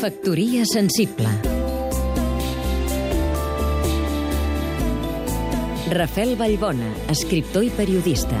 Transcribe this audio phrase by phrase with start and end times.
[0.00, 1.28] Factoria sensible
[5.92, 8.38] Rafel Vallbona, escriptor i periodista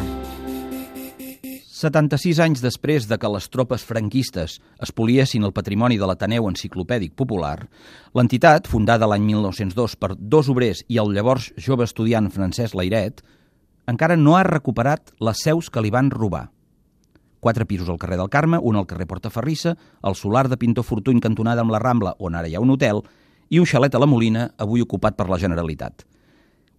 [1.76, 7.58] 76 anys després de que les tropes franquistes espoliessin el patrimoni de l'Ateneu Enciclopèdic Popular,
[8.16, 13.20] l'entitat, fundada l'any 1902 per dos obrers i el llavors jove estudiant Francesc Lairet,
[13.84, 16.46] encara no ha recuperat les seus que li van robar.
[17.40, 21.20] Quatre pisos al carrer del Carme, un al carrer Portaferrissa, el solar de Pintor Fortuny
[21.24, 23.00] cantonada amb la Rambla, on ara hi ha un hotel,
[23.48, 26.04] i un xalet a la Molina, avui ocupat per la Generalitat.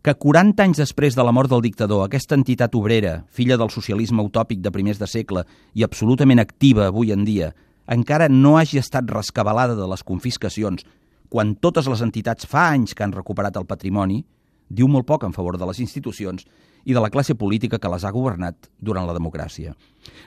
[0.01, 4.23] Que 40 anys després de la mort del dictador, aquesta entitat obrera, filla del socialisme
[4.25, 5.43] utòpic de primers de segle
[5.73, 7.51] i absolutament activa avui en dia,
[7.85, 10.85] encara no hagi estat rescabalada de les confiscacions,
[11.29, 14.21] quan totes les entitats fa anys que han recuperat el patrimoni,
[14.71, 16.45] diu molt poc en favor de les institucions
[16.85, 19.75] i de la classe política que les ha governat durant la democràcia.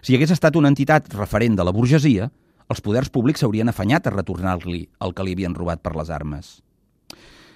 [0.02, 2.30] Si hagués estat una entitat referent de la burgesia,
[2.70, 6.60] els poders públics s'haurien afanyat a retornar-li el que li havien robat per les armes.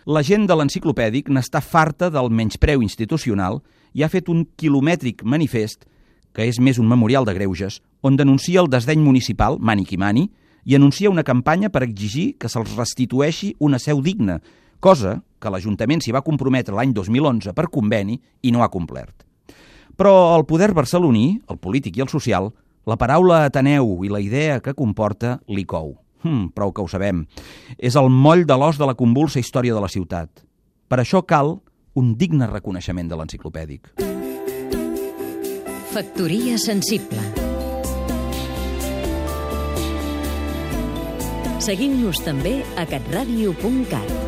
[0.08, 3.60] La gent de l'enciclopèdic n'està farta del menyspreu institucional
[3.92, 5.84] i ha fet un quilomètric manifest,
[6.32, 10.28] que és més un memorial de greuges, on denuncia el desdeny municipal, mani qui mani,
[10.64, 14.38] i anuncia una campanya per exigir que se'ls restitueixi una seu digna,
[14.80, 19.24] cosa que l'Ajuntament s'hi va comprometre l'any 2011 per conveni i no ha complert.
[19.98, 22.52] Però el poder barceloní, el polític i el social,
[22.86, 25.96] la paraula Ateneu i la idea que comporta li cou.
[26.22, 27.24] Hm, prou que ho sabem.
[27.78, 30.44] És el moll de l'os de la convulsa història de la ciutat.
[30.88, 31.58] Per això cal
[31.98, 33.92] un digne reconeixement de l'enciclopèdic.
[35.88, 37.46] Factoria sensible
[41.68, 44.27] Seguim-nos també a catradio.cat